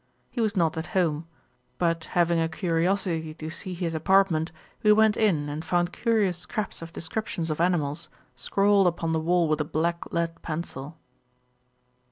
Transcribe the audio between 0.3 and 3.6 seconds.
He was not at home; but having a curiosity to